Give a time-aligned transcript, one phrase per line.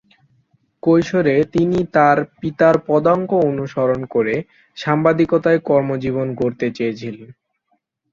[0.83, 4.35] কৈশোরে তিনি তার পিতার পদাঙ্ক অনুসরণ করে
[4.77, 7.29] সাংবাদিকতায় কর্মজীবন গড়তে চেয়েছিলেন।